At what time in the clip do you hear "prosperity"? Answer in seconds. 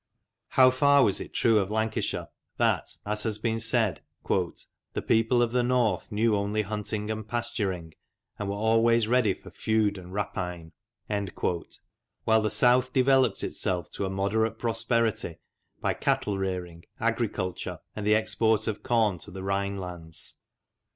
14.57-15.35